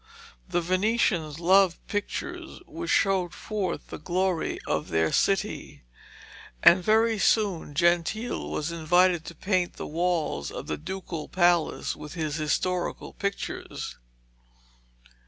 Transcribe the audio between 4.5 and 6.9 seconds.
of their city, and